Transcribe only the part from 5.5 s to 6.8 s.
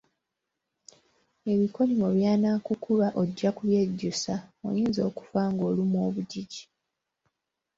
ng'olumwa obugigi.